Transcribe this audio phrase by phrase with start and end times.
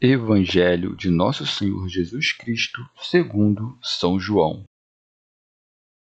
[0.00, 4.62] Evangelho de Nosso Senhor Jesus Cristo, segundo São João.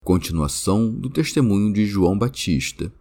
[0.04, 2.92] Continuação do testemunho de João Batista.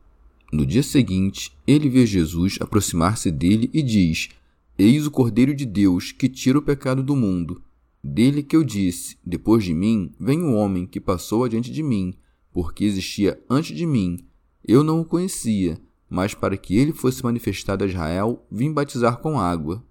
[0.53, 4.29] No dia seguinte, ele vê Jesus aproximar-se dele e diz:
[4.77, 7.63] Eis o Cordeiro de Deus que tira o pecado do mundo.
[8.03, 12.13] Dele que eu disse: Depois de mim vem o homem que passou adiante de mim,
[12.53, 14.19] porque existia antes de mim.
[14.63, 19.41] Eu não o conhecia, mas para que ele fosse manifestado a Israel, vim batizar com
[19.41, 19.83] água.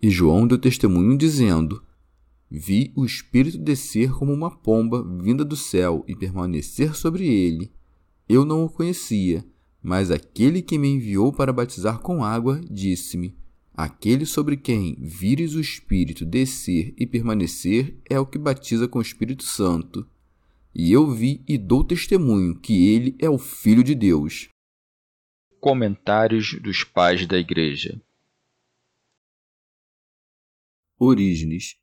[0.00, 1.82] E João deu testemunho dizendo:
[2.50, 7.72] Vi o Espírito descer como uma pomba vinda do céu e permanecer sobre ele.
[8.28, 9.44] Eu não o conhecia,
[9.82, 13.34] mas aquele que me enviou para batizar com água disse-me:
[13.74, 19.02] Aquele sobre quem vires o Espírito descer e permanecer é o que batiza com o
[19.02, 20.06] Espírito Santo.
[20.74, 24.48] E eu vi e dou testemunho que ele é o Filho de Deus.
[25.58, 28.00] Comentários dos Pais da Igreja
[30.98, 31.76] Orígenes.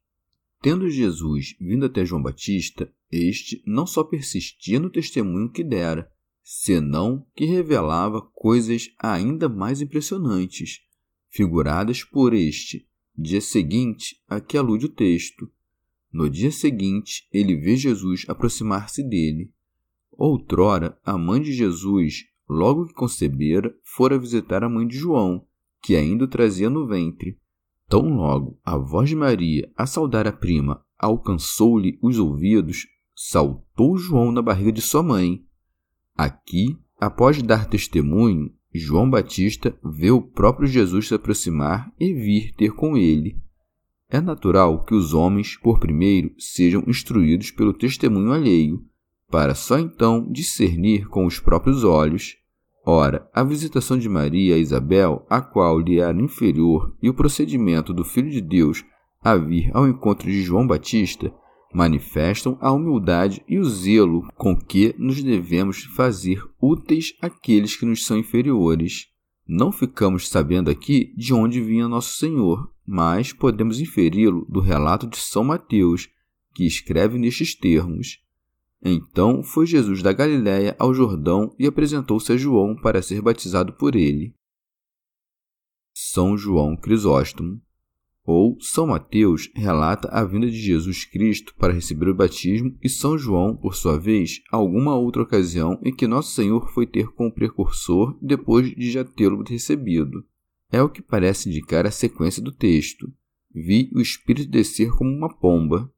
[0.61, 6.09] Tendo Jesus vindo até João Batista, este não só persistia no testemunho que dera,
[6.43, 10.81] senão que revelava coisas ainda mais impressionantes,
[11.29, 12.87] figuradas por este.
[13.15, 15.47] Dia seguinte, a que alude o texto.
[16.11, 19.51] No dia seguinte, ele vê Jesus aproximar-se dele.
[20.11, 25.45] Outrora, a mãe de Jesus, logo que concebera, fora visitar a mãe de João,
[25.81, 27.37] que ainda o trazia no ventre.
[27.93, 34.31] Tão logo a voz de Maria, a saudar a prima, alcançou-lhe os ouvidos, saltou João
[34.31, 35.45] na barriga de sua mãe.
[36.17, 42.71] Aqui, após dar testemunho, João Batista vê o próprio Jesus se aproximar e vir ter
[42.71, 43.37] com ele.
[44.09, 48.83] É natural que os homens, por primeiro, sejam instruídos pelo testemunho alheio,
[49.29, 52.37] para só então discernir com os próprios olhos
[52.85, 57.93] Ora, a visitação de Maria a Isabel, a qual lhe era inferior, e o procedimento
[57.93, 58.83] do Filho de Deus
[59.21, 61.33] a vir ao encontro de João Batista
[61.73, 68.05] manifestam a humildade e o zelo com que nos devemos fazer úteis àqueles que nos
[68.05, 69.07] são inferiores.
[69.47, 75.17] Não ficamos sabendo aqui de onde vinha nosso Senhor, mas podemos inferi-lo do relato de
[75.17, 76.09] São Mateus,
[76.53, 78.19] que escreve nestes termos:
[78.91, 83.95] então foi Jesus da Galiléia ao Jordão e apresentou-se a João para ser batizado por
[83.95, 84.33] ele.
[85.93, 87.61] São João Crisóstomo
[88.25, 93.17] ou São Mateus relata a vinda de Jesus Cristo para receber o batismo e São
[93.17, 97.33] João, por sua vez, alguma outra ocasião em que Nosso Senhor foi ter com o
[97.33, 100.25] precursor depois de já tê-lo recebido.
[100.71, 103.11] É o que parece indicar a sequência do texto.
[103.53, 105.91] Vi o Espírito descer como uma pomba,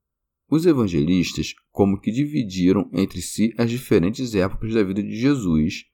[0.50, 5.86] os evangelistas como que dividiram entre si as diferentes épocas da vida de Jesus.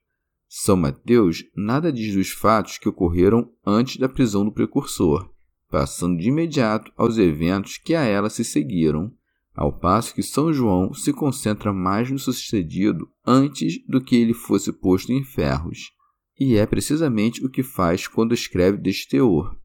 [0.48, 5.30] São Mateus nada diz dos fatos que ocorreram antes da prisão do precursor,
[5.70, 9.12] passando de imediato aos eventos que a ela se seguiram,
[9.54, 14.72] ao passo que São João se concentra mais no sucedido antes do que ele fosse
[14.72, 15.90] posto em ferros.
[16.38, 19.56] E é precisamente o que faz quando escreve deste teor.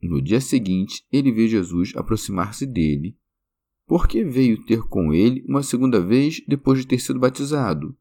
[0.00, 3.16] No dia seguinte, ele vê Jesus aproximar-se dele
[3.92, 7.94] por que veio ter com ele uma segunda vez depois de ter sido batizado?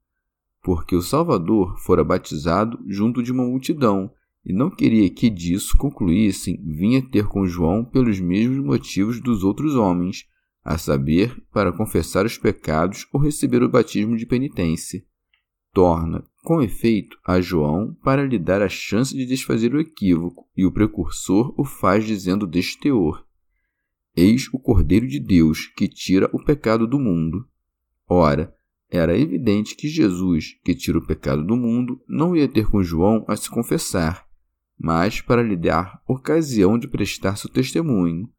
[0.64, 4.10] Porque o Salvador fora batizado junto de uma multidão
[4.46, 9.76] e não queria que disso concluíssem vinha ter com João pelos mesmos motivos dos outros
[9.76, 10.26] homens,
[10.64, 15.04] a saber, para confessar os pecados ou receber o batismo de penitência.
[15.74, 20.66] Torna, com efeito, a João para lhe dar a chance de desfazer o equívoco, e
[20.66, 23.26] o precursor o faz dizendo deste teor:
[24.16, 27.48] Eis o Cordeiro de Deus que tira o pecado do mundo.
[28.08, 28.54] Ora,
[28.90, 33.24] era evidente que Jesus, que tira o pecado do mundo, não ia ter com João
[33.26, 34.28] a se confessar,
[34.78, 38.30] mas para lhe dar ocasião de prestar seu testemunho.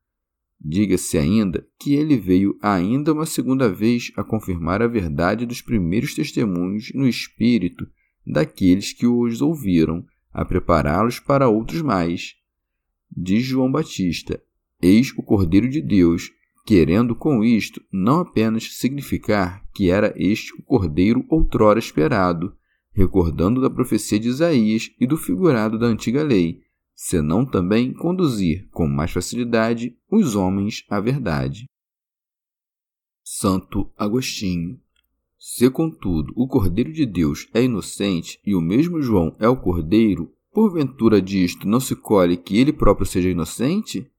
[0.60, 6.14] Diga-se ainda que ele veio ainda uma segunda vez a confirmar a verdade dos primeiros
[6.14, 7.88] testemunhos no espírito
[8.26, 12.36] daqueles que os ouviram, a prepará-los para outros mais.
[13.10, 14.40] Diz João Batista:
[14.82, 16.31] Eis o Cordeiro de Deus,
[16.67, 22.55] querendo com isto não apenas significar que era este o Cordeiro outrora esperado,
[22.93, 26.61] recordando da profecia de Isaías e do figurado da antiga lei,
[26.94, 31.67] senão também conduzir com mais facilidade os homens à verdade.
[33.25, 34.81] Santo Agostinho.
[35.38, 40.32] Se, contudo, o Cordeiro de Deus é inocente e o mesmo João é o Cordeiro,
[40.52, 44.12] porventura disto não se colhe que ele próprio seja inocente?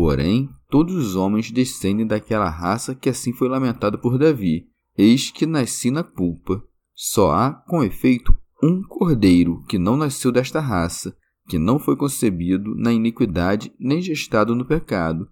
[0.00, 4.66] Porém, todos os homens descendem daquela raça que assim foi lamentada por Davi.
[4.96, 6.66] Eis que nasci na culpa.
[6.94, 11.14] Só há, com efeito, um cordeiro que não nasceu desta raça,
[11.50, 15.28] que não foi concebido na iniquidade nem gestado no pecado,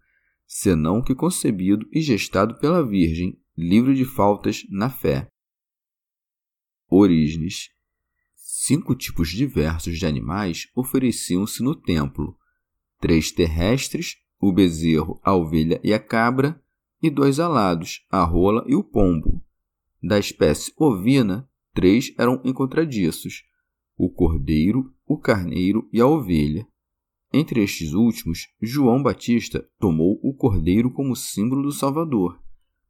[0.46, 5.30] senão que concebido e gestado pela Virgem, livre de faltas na fé.
[6.90, 7.70] Orígenes.
[8.36, 12.36] Cinco tipos diversos de animais ofereciam-se no templo:
[13.00, 16.61] três terrestres, o bezerro, a ovelha e a cabra,
[17.02, 19.43] e dois alados, a rola e o pombo.
[20.02, 23.44] Da espécie ovina, três eram encontradiços:
[23.96, 26.67] o cordeiro, o carneiro e a ovelha.
[27.32, 32.40] Entre estes últimos, João Batista tomou o cordeiro como símbolo do Salvador,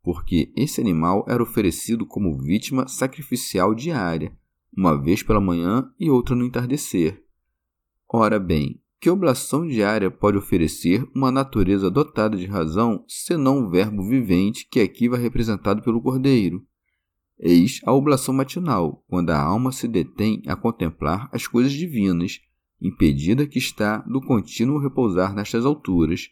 [0.02, 4.36] porque esse animal era oferecido como vítima sacrificial diária,
[4.76, 7.24] uma vez pela manhã e outra no entardecer.
[8.08, 14.02] Ora bem, que oblação diária pode oferecer uma natureza dotada de razão, senão o verbo
[14.02, 16.66] vivente que aqui vai representado pelo cordeiro?
[17.38, 22.40] Eis a oblação matinal, quando a alma se detém a contemplar as coisas divinas,
[22.80, 26.28] impedida que está do contínuo repousar nestas alturas,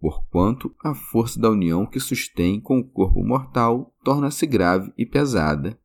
[0.00, 5.78] porquanto a força da união que sustém com o corpo mortal torna-se grave e pesada.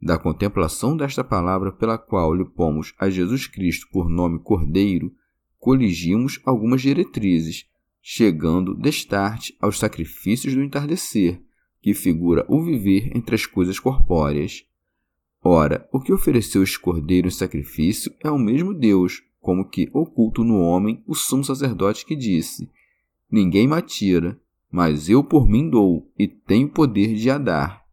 [0.00, 5.12] Da contemplação desta palavra pela qual lhe pomos a Jesus Cristo por nome Cordeiro,
[5.58, 7.66] coligimos algumas diretrizes,
[8.00, 11.40] chegando destarte aos sacrifícios do entardecer,
[11.82, 14.64] que figura o viver entre as coisas corpóreas.
[15.42, 20.42] Ora, o que ofereceu este cordeiro em sacrifício é o mesmo Deus, como que oculto
[20.42, 22.68] no homem o sumo sacerdote que disse:
[23.30, 27.84] Ninguém me atira, mas eu por mim dou, e tenho poder de a dar.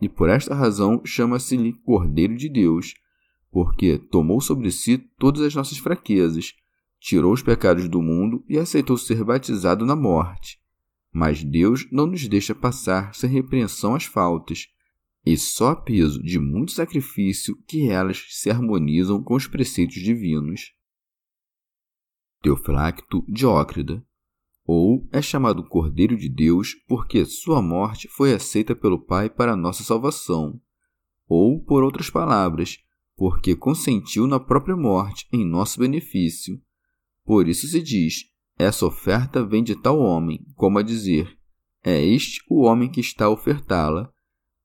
[0.00, 2.94] E por esta razão chama-se-lhe Cordeiro de Deus,
[3.50, 6.54] porque tomou sobre si todas as nossas fraquezas,
[7.00, 10.58] tirou os pecados do mundo e aceitou ser batizado na morte
[11.12, 14.68] mas Deus não nos deixa passar sem repreensão as faltas,
[15.24, 20.72] e só a peso de muito sacrifício que elas se harmonizam com os preceitos divinos.
[22.40, 24.04] Teofilacto Diócrida
[24.64, 29.82] ou é chamado Cordeiro de Deus porque sua morte foi aceita pelo Pai para nossa
[29.82, 30.60] salvação,
[31.26, 32.78] ou, por outras palavras,
[33.16, 36.60] porque consentiu na própria morte em nosso benefício.
[37.28, 38.24] Por isso se diz:
[38.58, 41.36] essa oferta vem de tal homem, como a dizer:
[41.84, 44.10] é este o homem que está a ofertá-la.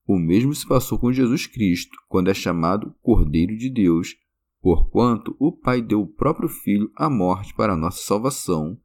[0.08, 4.15] O mesmo se passou com Jesus Cristo, quando é chamado Cordeiro de Deus,
[4.62, 8.79] porquanto o Pai deu o próprio Filho à morte para a nossa salvação.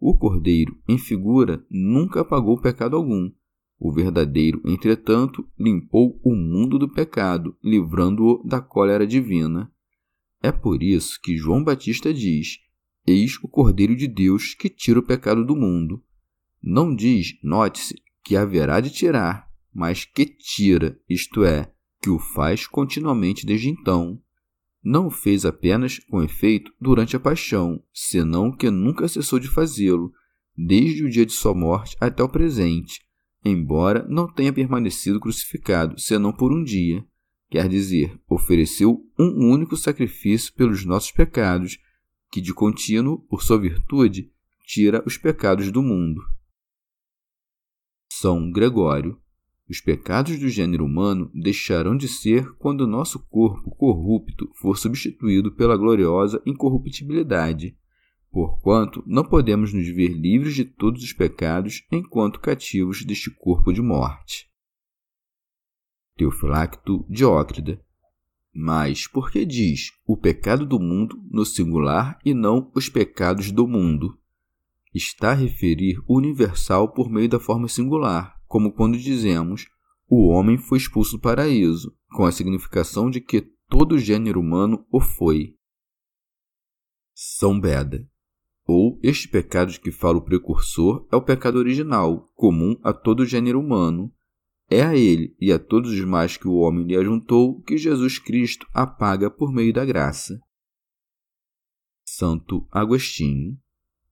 [0.00, 3.30] O Cordeiro, em figura, nunca apagou pecado algum.
[3.78, 9.70] O verdadeiro, entretanto, limpou o mundo do pecado, livrando-o da cólera divina.
[10.42, 12.66] É por isso que João Batista diz:
[13.08, 16.04] Eis o Cordeiro de Deus que tira o pecado do mundo.
[16.62, 21.72] Não diz, note-se, que haverá de tirar, mas que tira, isto é,
[22.02, 24.20] que o faz continuamente desde então.
[24.84, 30.12] Não o fez apenas com efeito durante a paixão, senão que nunca cessou de fazê-lo,
[30.54, 33.00] desde o dia de sua morte até o presente,
[33.42, 37.02] embora não tenha permanecido crucificado senão por um dia.
[37.48, 41.78] Quer dizer, ofereceu um único sacrifício pelos nossos pecados
[42.30, 44.32] que de contínuo, por sua virtude,
[44.64, 46.20] tira os pecados do mundo.
[48.12, 49.20] São Gregório.
[49.68, 55.76] Os pecados do gênero humano deixarão de ser quando nosso corpo corrupto for substituído pela
[55.76, 57.76] gloriosa incorruptibilidade,
[58.30, 63.82] porquanto não podemos nos ver livres de todos os pecados enquanto cativos deste corpo de
[63.82, 64.50] morte.
[66.16, 67.84] Teofilacto Diócrida
[68.60, 73.68] mas por que diz o pecado do mundo no singular e não os pecados do
[73.68, 74.18] mundo?
[74.92, 79.68] Está a referir o universal por meio da forma singular, como quando dizemos
[80.08, 85.00] o homem foi expulso do paraíso, com a significação de que todo gênero humano o
[85.00, 85.54] foi.
[87.14, 88.10] São Beda.
[88.66, 93.24] Ou este pecado de que fala o precursor é o pecado original, comum a todo
[93.24, 94.12] gênero humano.
[94.70, 98.18] É a ele e a todos os mais que o homem lhe ajuntou que Jesus
[98.18, 100.38] Cristo apaga por meio da graça.
[102.04, 103.58] Santo Agostinho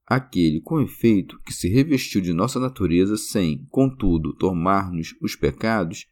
[0.06, 6.06] aquele com efeito que se revestiu de nossa natureza sem, contudo, tomar-nos os pecados,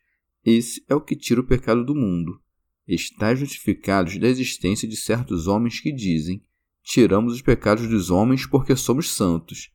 [0.44, 2.40] esse é o que tira o pecado do mundo.
[2.86, 6.42] Está justificados da existência de certos homens que dizem:
[6.82, 9.70] tiramos os pecados dos homens porque somos santos.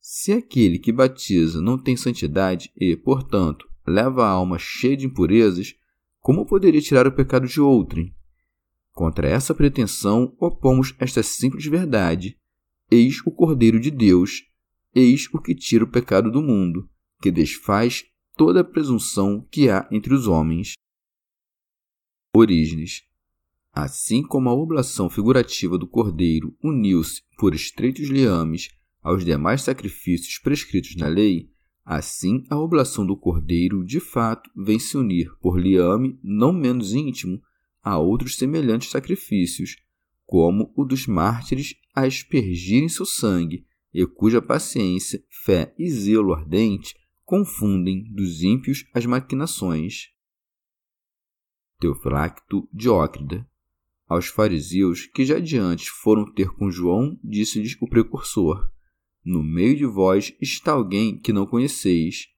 [0.00, 5.74] Se aquele que batiza não tem santidade e, portanto, leva a alma cheia de impurezas,
[6.20, 8.14] como poderia tirar o pecado de outrem?
[8.92, 12.36] Contra essa pretensão opomos esta simples verdade
[12.90, 14.44] Eis o Cordeiro de Deus,
[14.94, 16.88] eis o que tira o pecado do mundo,
[17.20, 20.72] que desfaz toda a presunção que há entre os homens.
[22.34, 23.02] Orígenes.
[23.74, 28.70] Assim como a oblação figurativa do Cordeiro uniu-se por estreitos liames
[29.02, 31.52] aos demais sacrifícios prescritos na lei,
[31.88, 37.42] assim a oblação do Cordeiro de fato vem se unir por liame não menos íntimo
[37.82, 39.76] a outros semelhantes sacrifícios,
[40.26, 46.94] como o dos mártires a aspergirem seu sangue, e cuja paciência, fé e zelo ardente
[47.24, 50.10] confundem dos ímpios as maquinações.
[51.80, 53.48] Teofracto Diócrida.
[54.06, 58.70] Aos fariseus que já adiante foram ter com João, disse-lhes o precursor:
[59.30, 62.28] No meio de vós está alguém que não conheceis.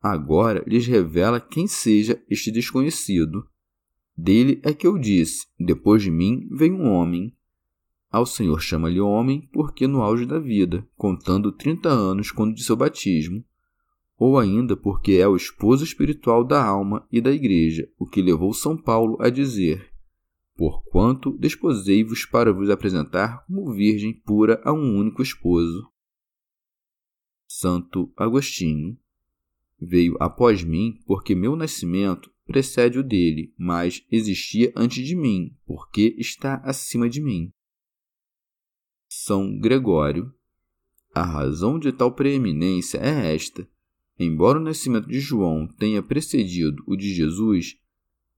[0.00, 3.46] Agora lhes revela quem seja este desconhecido.
[4.16, 7.36] Dele é que eu disse: Depois de mim vem um homem.
[8.10, 12.74] Ao Senhor chama-lhe homem, porque no auge da vida, contando trinta anos quando de seu
[12.74, 13.44] batismo,
[14.16, 18.54] ou ainda porque é o esposo espiritual da alma e da igreja, o que levou
[18.54, 19.90] São Paulo a dizer:
[20.56, 25.89] Porquanto desposei-vos para vos apresentar como virgem pura a um único esposo.
[27.52, 28.96] Santo Agostinho
[29.76, 36.14] veio após mim, porque meu nascimento precede o dele, mas existia antes de mim, porque
[36.16, 37.52] está acima de mim.
[39.08, 40.32] São Gregório.
[41.12, 43.68] A razão de tal preeminência é esta:
[44.16, 47.76] embora o nascimento de João tenha precedido o de Jesus,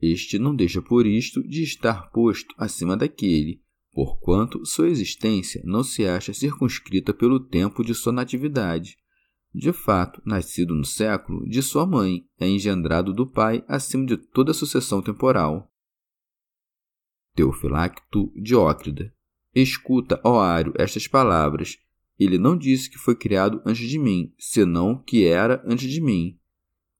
[0.00, 3.60] este não deixa por isto de estar posto acima daquele,
[3.92, 9.01] porquanto sua existência não se acha circunscrita pelo tempo de sua natividade
[9.54, 14.54] de fato, nascido no século de sua mãe, é engendrado do pai acima de toda
[14.54, 15.70] sucessão temporal.
[17.34, 19.12] Teofilacto Diócrida.
[19.54, 21.78] Escuta, ó Ário, estas palavras.
[22.18, 26.38] Ele não disse que foi criado antes de mim, senão que era antes de mim.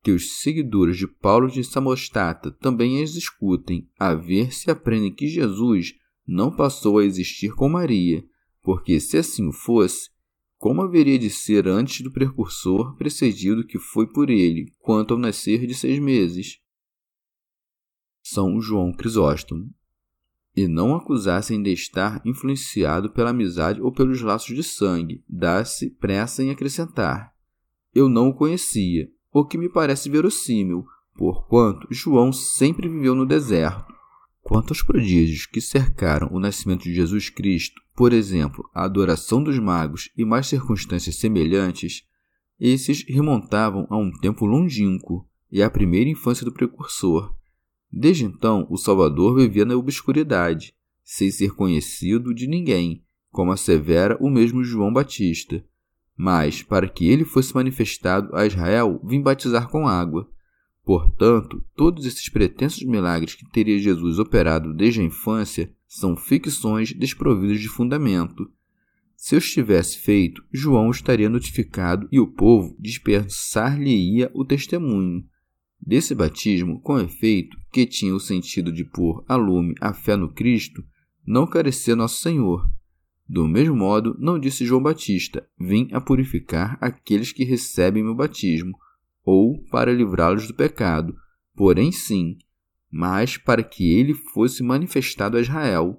[0.02, 5.28] Que os seguidores de Paulo de Samostata também as escutem, a ver se aprendem que
[5.28, 5.94] Jesus
[6.26, 8.25] não passou a existir com Maria,
[8.62, 10.11] porque se assim fosse,
[10.62, 15.66] como haveria de ser antes do precursor precedido que foi por ele, quanto ao nascer
[15.66, 16.61] de seis meses?
[18.23, 19.69] São João Crisóstomo.
[20.54, 26.45] E não acusassem de estar influenciado pela amizade ou pelos laços de sangue, dá-se pressa
[26.45, 27.35] em acrescentar.
[27.92, 30.85] Eu não o conhecia, o que me parece verossímil,
[31.16, 33.92] porquanto João sempre viveu no deserto,
[34.42, 39.58] Quanto aos prodígios que cercaram o nascimento de Jesus Cristo, por exemplo, a adoração dos
[39.58, 42.04] magos e mais circunstâncias semelhantes,
[42.58, 47.34] esses remontavam a um tempo longínquo e à primeira infância do precursor.
[47.92, 54.30] Desde então, o Salvador vivia na obscuridade, sem ser conhecido de ninguém, como assevera o
[54.30, 55.62] mesmo João Batista.
[56.16, 60.30] Mas, para que ele fosse manifestado a Israel, vim batizar com água.
[60.84, 67.61] Portanto, todos esses pretensos milagres que teria Jesus operado desde a infância são ficções desprovidas
[67.61, 68.50] de fundamento.
[69.14, 75.22] Se os tivesse feito, João estaria notificado e o povo dispensar-lhe-ia o testemunho.
[75.78, 80.32] Desse batismo, com efeito, que tinha o sentido de pôr a lume a fé no
[80.32, 80.82] Cristo,
[81.26, 82.66] não carecia Nosso Senhor.
[83.28, 88.78] Do mesmo modo, não disse João Batista: Vim a purificar aqueles que recebem meu batismo,
[89.22, 91.14] ou para livrá-los do pecado,
[91.54, 92.38] porém sim,
[92.92, 95.99] mas para que ele fosse manifestado a Israel.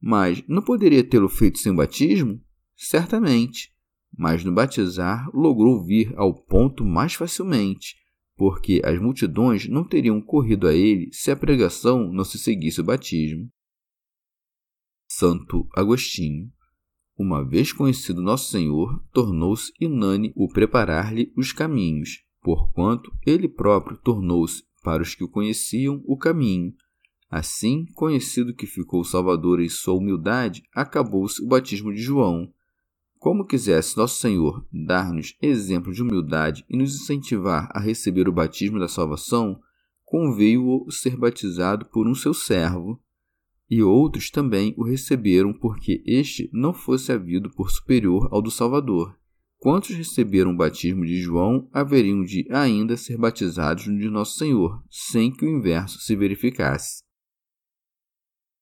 [0.00, 2.40] Mas não poderia tê-lo feito sem batismo?
[2.74, 3.74] Certamente.
[4.16, 7.96] Mas no batizar logrou vir ao ponto mais facilmente,
[8.36, 12.84] porque as multidões não teriam corrido a ele se a pregação não se seguisse o
[12.84, 13.50] batismo.
[15.06, 16.50] Santo Agostinho.
[17.16, 24.64] Uma vez conhecido Nosso Senhor, tornou-se inane o preparar-lhe os caminhos, porquanto ele próprio tornou-se,
[24.84, 26.74] para os que o conheciam, o caminho.
[27.30, 32.52] Assim, conhecido que ficou o Salvador em sua humildade, acabou-se o batismo de João.
[33.18, 38.78] Como quisesse Nosso Senhor dar-nos exemplo de humildade e nos incentivar a receber o batismo
[38.78, 39.58] da salvação,
[40.04, 43.00] conveio-o ser batizado por um seu servo.
[43.68, 49.18] E outros também o receberam porque este não fosse havido por superior ao do Salvador.
[49.64, 54.84] Quantos receberam o batismo de João haveriam de ainda ser batizados no de Nosso Senhor,
[54.90, 57.02] sem que o inverso se verificasse.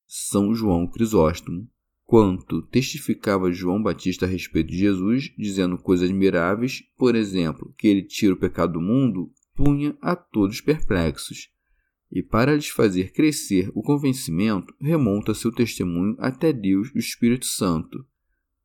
[0.06, 1.68] São João Crisóstomo,
[2.04, 8.04] quanto testificava João Batista a respeito de Jesus, dizendo coisas admiráveis, por exemplo, que ele
[8.04, 11.50] tira o pecado do mundo, punha a todos perplexos.
[12.12, 17.47] E para lhes fazer crescer o convencimento, remonta seu testemunho até Deus e o Espírito
[17.47, 18.06] Santo.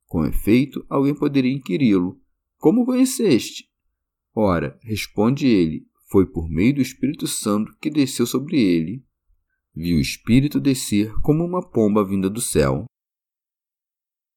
[0.06, 2.16] Com efeito, alguém poderia inquiri-lo:
[2.58, 3.68] Como conheceste?
[4.34, 9.08] Ora, responde ele: Foi por meio do Espírito Santo que desceu sobre ele
[9.78, 12.84] viu o Espírito descer como uma pomba vinda do céu.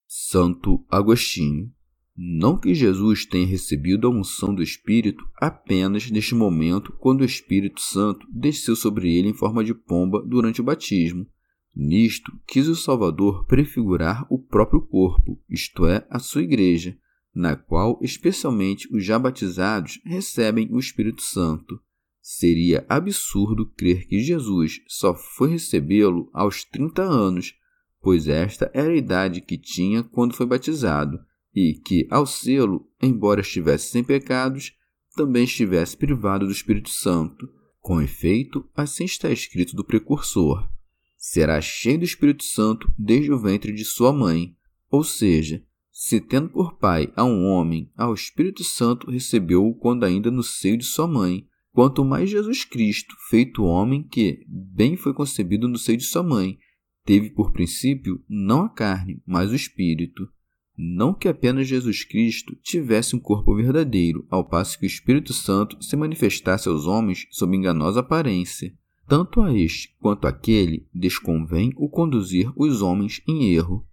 [0.08, 1.72] Santo Agostinho.
[2.16, 7.82] Não que Jesus tenha recebido a unção do Espírito apenas neste momento, quando o Espírito
[7.82, 11.26] Santo desceu sobre ele em forma de pomba durante o batismo.
[11.74, 16.96] Nisto, quis o Salvador prefigurar o próprio corpo, isto é, a sua Igreja,
[17.34, 21.80] na qual especialmente os já batizados recebem o Espírito Santo.
[22.22, 27.56] Seria absurdo crer que Jesus só foi recebê-lo aos 30 anos,
[28.02, 31.20] pois esta era a idade que tinha quando foi batizado,
[31.54, 34.74] e que, ao sê-lo, embora estivesse sem pecados,
[35.16, 37.50] também estivesse privado do Espírito Santo.
[37.80, 40.70] Com efeito, assim está escrito do precursor:
[41.18, 44.56] será cheio do Espírito Santo desde o ventre de sua mãe.
[44.90, 45.64] Ou seja,
[46.04, 50.76] se tendo por pai a um homem, ao Espírito Santo recebeu-o quando ainda no seio
[50.76, 56.00] de sua mãe quanto mais Jesus Cristo, feito homem que, bem foi concebido no seio
[56.00, 56.58] de sua mãe,
[57.06, 60.28] teve por princípio não a carne, mas o espírito.
[60.76, 65.84] Não que apenas Jesus Cristo tivesse um corpo verdadeiro, ao passo que o Espírito Santo
[65.84, 68.74] se manifestasse aos homens sob enganosa aparência.
[69.08, 73.86] Tanto a este quanto àquele desconvém o conduzir os homens em erro,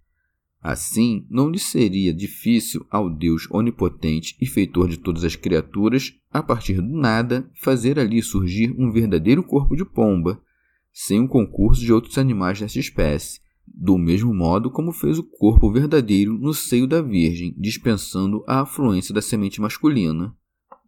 [0.61, 6.43] Assim, não lhe seria difícil ao Deus onipotente e feitor de todas as criaturas, a
[6.43, 10.41] partir do nada, fazer ali surgir um verdadeiro corpo de pomba,
[10.91, 15.71] sem o concurso de outros animais dessa espécie, do mesmo modo como fez o corpo
[15.71, 20.35] verdadeiro no seio da Virgem, dispensando a afluência da semente masculina.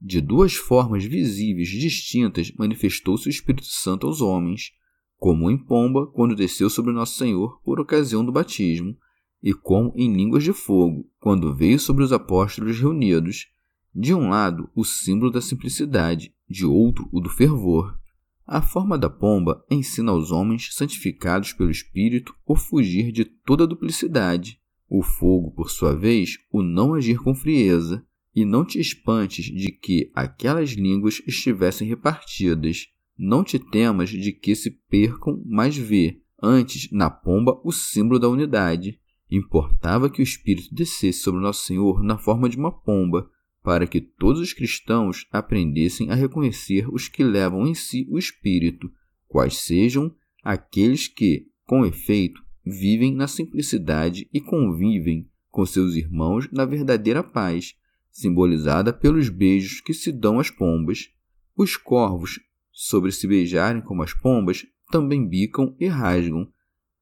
[0.01, 4.71] De duas formas visíveis distintas manifestou-se o Espírito Santo aos homens,
[5.17, 8.97] como em pomba, quando desceu sobre Nosso Senhor por ocasião do batismo,
[9.41, 13.47] e como em línguas de fogo, quando veio sobre os apóstolos reunidos,
[13.93, 17.97] de um lado o símbolo da simplicidade, de outro o do fervor.
[18.45, 24.59] A forma da pomba ensina aos homens santificados pelo Espírito o fugir de toda duplicidade.
[24.89, 29.71] O fogo, por sua vez, o não agir com frieza, e não te espantes de
[29.71, 32.87] que aquelas línguas estivessem repartidas.
[33.17, 38.29] Não te temas de que se percam, mas vê, antes, na pomba, o símbolo da
[38.29, 38.99] unidade.
[39.31, 43.29] Importava que o Espírito descesse sobre Nosso Senhor na forma de uma pomba,
[43.63, 48.91] para que todos os cristãos aprendessem a reconhecer os que levam em si o Espírito,
[49.27, 50.13] quais sejam
[50.43, 57.75] aqueles que, com efeito, vivem na simplicidade e convivem com seus irmãos na verdadeira paz,
[58.11, 61.09] simbolizada pelos beijos que se dão às pombas.
[61.55, 62.39] Os corvos,
[62.71, 66.51] sobre se beijarem como as pombas, também bicam e rasgam,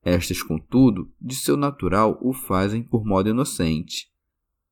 [0.03, 4.07] estas, contudo, de seu natural o fazem por modo inocente.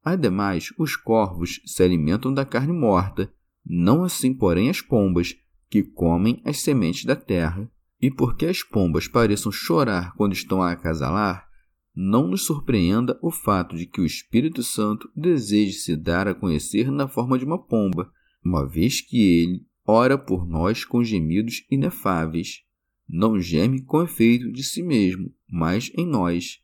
[0.03, 3.31] Ademais, os corvos se alimentam da carne morta,
[3.65, 5.35] não assim, porém, as pombas,
[5.69, 7.69] que comem as sementes da terra.
[7.99, 11.47] E porque as pombas pareçam chorar quando estão a acasalar,
[11.95, 16.91] não nos surpreenda o fato de que o Espírito Santo deseje se dar a conhecer
[16.91, 18.11] na forma de uma pomba,
[18.45, 22.66] uma vez que ele ora por nós com gemidos inefáveis
[23.08, 26.60] não geme com efeito de si mesmo, mas em nós.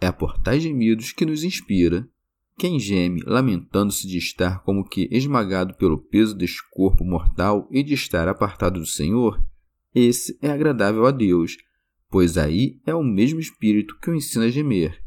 [0.00, 2.08] É por tais gemidos que nos inspira.
[2.56, 7.94] Quem geme, lamentando-se de estar como que esmagado pelo peso deste corpo mortal e de
[7.94, 9.44] estar apartado do Senhor,
[9.94, 11.56] esse é agradável a Deus,
[12.10, 15.02] pois aí é o mesmo Espírito que o ensina a gemer.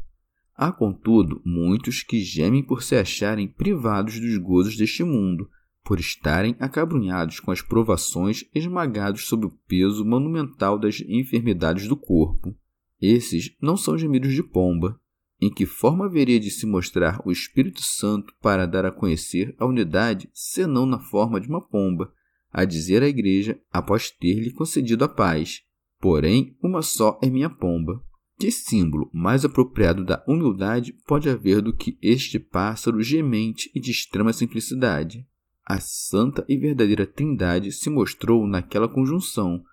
[0.54, 5.48] Há, contudo, muitos que gemem por se acharem privados dos gozos deste mundo,
[5.84, 12.54] por estarem acabrunhados com as provações, esmagados sob o peso monumental das enfermidades do corpo.
[13.00, 14.98] Esses não são gemidos de pomba.
[15.40, 19.66] Em que forma haveria de se mostrar o Espírito Santo para dar a conhecer a
[19.66, 22.12] unidade, senão na forma de uma pomba,
[22.52, 25.64] a dizer à Igreja após ter-lhe concedido a paz?
[26.02, 28.04] porém uma só é minha pomba.
[28.36, 33.92] Que símbolo mais apropriado da humildade pode haver do que este pássaro gemente e de
[33.92, 35.24] extrema simplicidade?
[35.64, 39.64] A santa e verdadeira Trindade se mostrou naquela conjunção,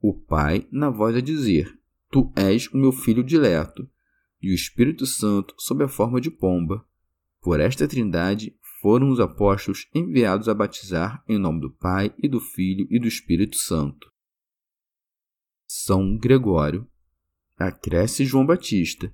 [0.00, 1.78] o Pai na voz a dizer:
[2.10, 3.88] Tu és o meu filho dileto,
[4.40, 6.84] e o Espírito Santo sob a forma de pomba.
[7.40, 12.40] Por esta Trindade foram os apóstolos enviados a batizar em nome do Pai e do
[12.40, 14.12] Filho e do Espírito Santo.
[15.66, 16.86] São Gregório.
[17.56, 19.12] Acresce João Batista,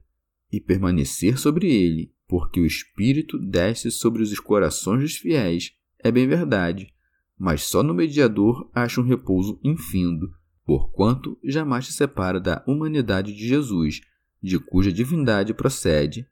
[0.52, 6.28] e permanecer sobre ele, porque o Espírito desce sobre os corações dos fiéis, é bem
[6.28, 6.92] verdade,
[7.36, 10.30] mas só no mediador acha um repouso infindo,
[10.66, 14.02] porquanto jamais se separa da humanidade de Jesus,
[14.42, 16.28] de cuja divindade procede.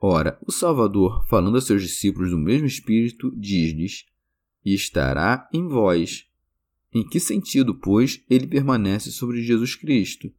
[0.00, 4.04] Ora, o Salvador, falando a seus discípulos do mesmo Espírito, diz-lhes:
[4.64, 6.26] E estará em vós.
[6.92, 10.30] Em que sentido, pois, ele permanece sobre Jesus Cristo?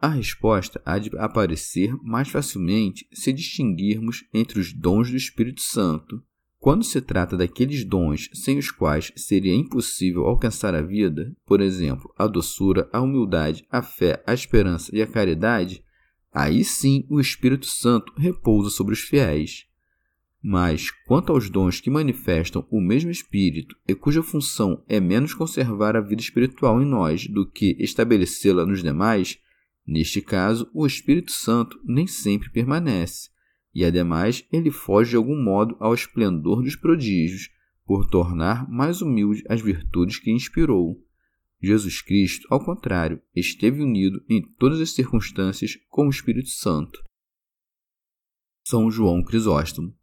[0.00, 6.22] A resposta há de aparecer mais facilmente se distinguirmos entre os dons do Espírito Santo.
[6.62, 12.14] Quando se trata daqueles dons sem os quais seria impossível alcançar a vida, por exemplo,
[12.16, 15.82] a doçura, a humildade, a fé, a esperança e a caridade,
[16.32, 19.66] aí sim o Espírito Santo repousa sobre os fiéis.
[20.40, 25.96] Mas, quanto aos dons que manifestam o mesmo Espírito e cuja função é menos conservar
[25.96, 29.36] a vida espiritual em nós do que estabelecê-la nos demais,
[29.86, 33.30] Neste caso, o Espírito Santo nem sempre permanece,
[33.74, 37.48] e ademais ele foge de algum modo ao esplendor dos prodígios,
[37.84, 41.02] por tornar mais humilde as virtudes que inspirou.
[41.60, 47.02] Jesus Cristo, ao contrário, esteve unido em todas as circunstâncias com o Espírito Santo.
[48.66, 49.94] São João Crisóstomo.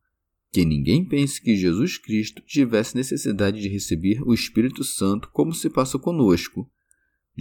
[0.51, 5.69] Que ninguém pense que Jesus Cristo tivesse necessidade de receber o Espírito Santo como se
[5.69, 6.67] passa conosco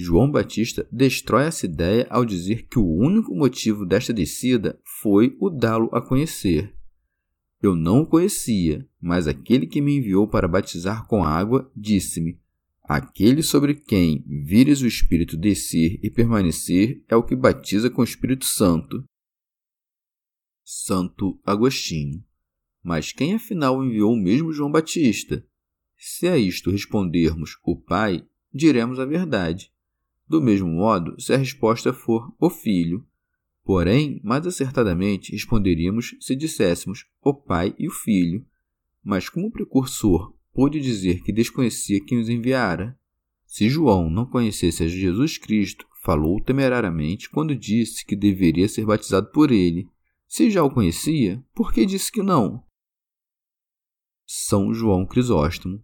[0.01, 5.51] João Batista destrói essa ideia ao dizer que o único motivo desta descida foi o
[5.51, 6.73] dá-lo a conhecer.
[7.61, 12.39] Eu não o conhecia, mas aquele que me enviou para batizar com água disse-me:
[12.85, 18.05] Aquele sobre quem vires o Espírito descer e permanecer é o que batiza com o
[18.05, 19.03] Espírito Santo.
[20.65, 22.23] Santo Agostinho.
[22.85, 25.45] Mas quem afinal enviou o mesmo João Batista?
[25.97, 29.73] Se a isto respondermos o Pai, diremos a verdade
[30.29, 33.05] do mesmo modo, se a resposta for o filho.
[33.65, 38.45] Porém, mais acertadamente responderíamos se disséssemos o pai e o filho.
[39.03, 42.99] Mas como o precursor pôde dizer que desconhecia quem os enviara?
[43.47, 49.31] Se João não conhecesse a Jesus Cristo, falou temerariamente quando disse que deveria ser batizado
[49.31, 49.89] por ele.
[50.27, 52.63] Se já o conhecia, por que disse que não?
[54.27, 55.83] São João Crisóstomo.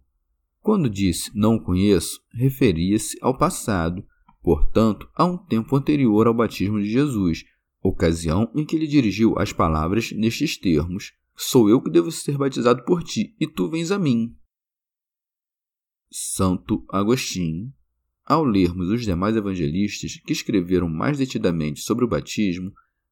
[0.59, 4.05] Quando disse não o conheço, referia-se ao passado,
[4.45, 7.43] portanto, a um tempo anterior ao batismo de Jesus,
[7.81, 12.85] ocasião em que ele dirigiu as palavras nestes termos: Sou eu que devo ser batizado
[12.85, 14.37] por ti, e tu vens a mim.
[16.11, 17.73] Santo Agostinho.
[18.23, 22.71] Ao lermos os demais evangelistas que escreveram mais detidamente sobre o batismo,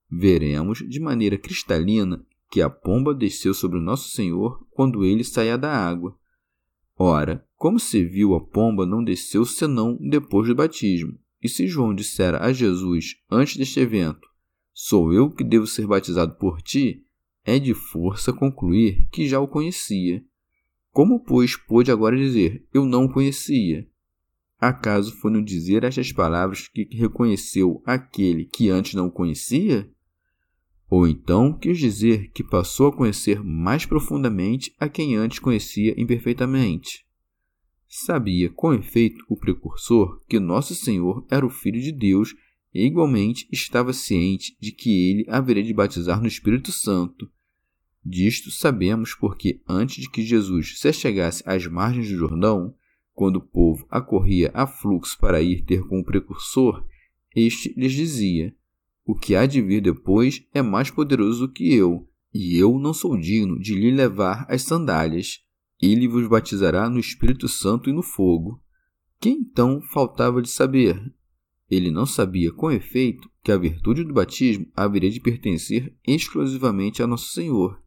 [0.10, 5.58] veremos de maneira cristalina que a pomba desceu sobre o Nosso Senhor quando ele saía
[5.58, 6.16] da água.
[6.96, 11.94] Ora, como se viu, a pomba não desceu senão depois do batismo, e se João
[11.94, 14.28] dissera a Jesus antes deste evento:
[14.74, 17.04] Sou eu que devo ser batizado por ti,
[17.44, 20.24] é de força concluir que já o conhecia.
[20.92, 23.88] Como, pois, pôde agora dizer: Eu não o conhecia?
[24.60, 29.92] Acaso foi no dizer estas palavras que reconheceu aquele que antes não o conhecia?
[30.90, 37.06] Ou então quis dizer que passou a conhecer mais profundamente a quem antes conhecia imperfeitamente?
[37.96, 42.34] Sabia, com efeito, o precursor que Nosso Senhor era o Filho de Deus
[42.74, 47.30] e igualmente estava ciente de que ele haveria de batizar no Espírito Santo.
[48.04, 52.74] Disto sabemos porque, antes de que Jesus se chegasse às margens do Jordão,
[53.14, 56.84] quando o povo acorria a fluxo para ir ter com o precursor,
[57.36, 58.56] este lhes dizia:
[59.06, 62.92] O que há de vir depois é mais poderoso do que eu, e eu não
[62.92, 65.43] sou digno de lhe levar as sandálias.
[65.86, 68.58] Ele vos batizará no Espírito Santo e no fogo.
[69.20, 71.14] Que então faltava de saber?
[71.70, 77.08] Ele não sabia, com efeito, que a virtude do batismo haveria de pertencer exclusivamente a
[77.08, 77.84] Nosso Senhor,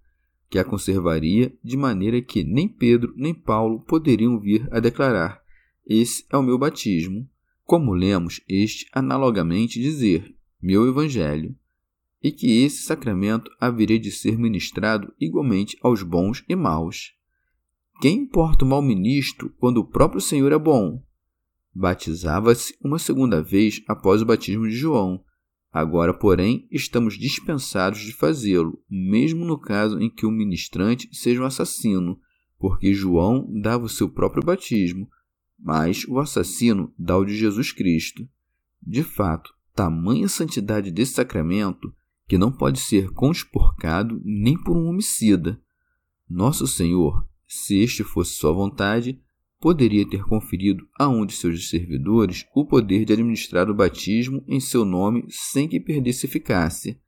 [0.51, 5.43] que a conservaria de maneira que nem Pedro nem Paulo poderiam vir a declarar:
[5.87, 7.27] Esse é o meu batismo.
[7.65, 11.57] Como lemos este analogamente dizer: Meu Evangelho.
[12.23, 17.16] E que esse sacramento haveria de ser ministrado igualmente aos bons e maus.
[18.01, 21.03] Quem importa o mau ministro quando o próprio Senhor é bom?
[21.77, 25.23] batizava-se uma segunda vez após o batismo de João.
[25.71, 31.45] Agora, porém, estamos dispensados de fazê-lo, mesmo no caso em que o ministrante seja um
[31.45, 32.19] assassino,
[32.59, 35.07] porque João dava o seu próprio batismo,
[35.59, 38.27] mas o assassino dá o de Jesus Cristo.
[38.83, 41.95] De fato, tamanha santidade desse sacramento
[42.27, 45.61] que não pode ser conspurcado nem por um homicida.
[46.27, 49.21] Nosso Senhor, se este fosse sua vontade,
[49.61, 54.61] poderia ter conferido a um de seus servidores o poder de administrar o batismo em
[54.61, 56.99] seu nome sem que perdesse eficácia.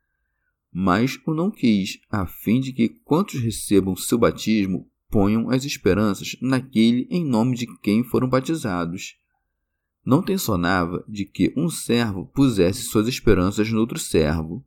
[0.72, 6.36] Mas o não quis, a fim de que quantos recebam seu batismo ponham as esperanças
[6.40, 9.16] naquele em nome de quem foram batizados.
[10.04, 14.64] Não tensionava de que um servo pusesse suas esperanças no outro servo.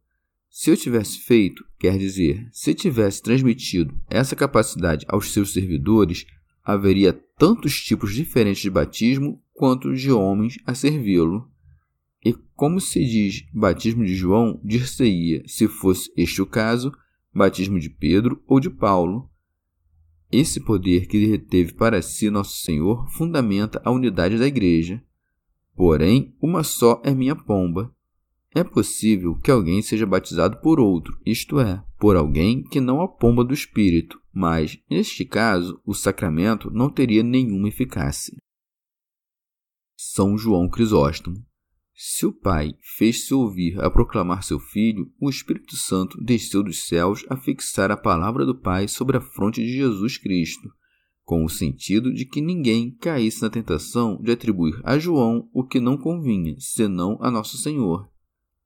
[0.54, 6.26] Se eu tivesse feito, quer dizer, se tivesse transmitido essa capacidade aos seus servidores,
[6.62, 11.50] haveria tantos tipos diferentes de batismo quanto de homens a servi-lo.
[12.24, 16.92] E como se diz batismo de João, dir-se-ia, se fosse este o caso,
[17.34, 19.30] batismo de Pedro ou de Paulo.
[20.30, 25.02] Esse poder que reteve para si Nosso Senhor fundamenta a unidade da Igreja.
[25.74, 27.96] Porém, uma só é minha pomba.
[28.54, 33.08] É possível que alguém seja batizado por outro, isto é, por alguém que não a
[33.08, 38.36] pomba do Espírito, mas, neste caso, o sacramento não teria nenhuma eficácia.
[39.96, 41.46] São João Crisóstomo
[42.04, 47.24] se o Pai fez-se ouvir a proclamar seu Filho, o Espírito Santo desceu dos céus
[47.30, 50.68] a fixar a palavra do Pai sobre a fronte de Jesus Cristo,
[51.24, 55.80] com o sentido de que ninguém caísse na tentação de atribuir a João o que
[55.80, 58.11] não convinha, senão a Nosso Senhor.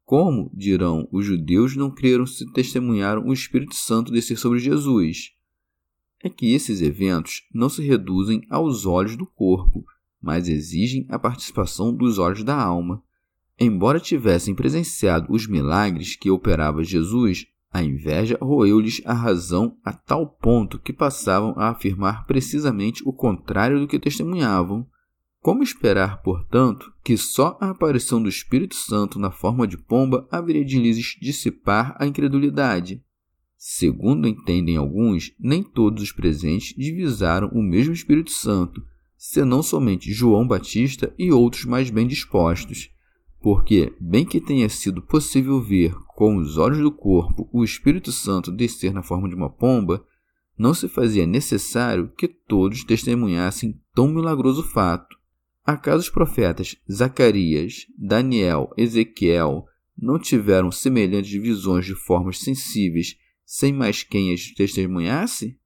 [0.06, 5.32] Como, dirão, os judeus não creram se testemunharam o Espírito Santo descer sobre Jesus?
[6.24, 9.84] É que esses eventos não se reduzem aos olhos do corpo,
[10.22, 13.04] mas exigem a participação dos olhos da alma
[13.60, 20.28] Embora tivessem presenciado os milagres que operava Jesus, a inveja roeu-lhes a razão a tal
[20.28, 24.86] ponto que passavam a afirmar precisamente o contrário do que testemunhavam.
[25.46, 30.66] Como esperar, portanto, que só a aparição do Espírito Santo na forma de pomba haveria
[30.66, 33.00] de lhes dissipar a incredulidade?
[33.56, 38.84] Segundo entendem alguns, nem todos os presentes divisaram o mesmo Espírito Santo,
[39.16, 42.90] senão somente João Batista e outros mais bem dispostos
[43.40, 48.52] porque, bem que tenha sido possível ver com os olhos do corpo o Espírito Santo
[48.52, 50.04] descer na forma de uma pomba,
[50.58, 55.16] não se fazia necessário que todos testemunhassem tão milagroso fato.
[55.66, 59.66] Acaso os profetas Zacarias, Daniel, Ezequiel
[59.98, 65.58] não tiveram semelhantes visões de formas sensíveis sem mais quem as testemunhasse?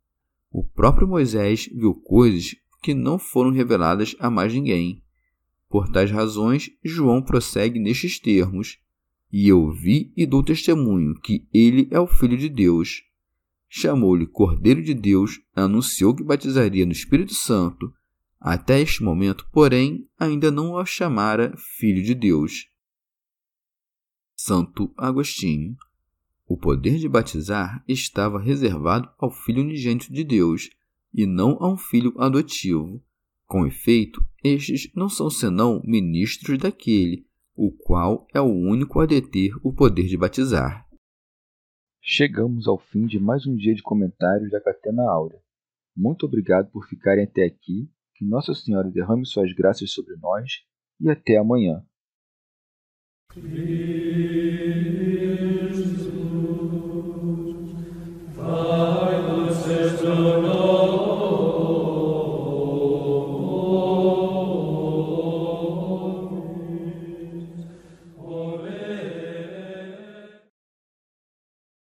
[0.52, 5.04] O próprio Moisés viu coisas que não foram reveladas a mais ninguém.
[5.70, 8.80] Por tais razões, João prossegue nestes termos:
[9.32, 13.04] E eu vi e dou testemunho que ele é o Filho de Deus.
[13.68, 17.94] Chamou-lhe Cordeiro de Deus, anunciou que batizaria no Espírito Santo.
[18.40, 22.70] Até este momento, porém, ainda não o chamara Filho de Deus.
[24.36, 25.76] Santo Agostinho.
[26.48, 30.70] O poder de batizar estava reservado ao Filho unigênito de Deus,
[31.14, 33.04] e não a um filho adotivo.
[33.46, 39.52] Com efeito, estes não são senão ministros daquele, o qual é o único a deter
[39.64, 40.88] o poder de batizar.
[42.02, 45.42] Chegamos ao fim de mais um dia de comentários da Catena Áurea.
[45.96, 50.66] Muito obrigado por ficarem até aqui, que Nossa Senhora derrame suas graças sobre nós
[51.00, 51.82] e até amanhã.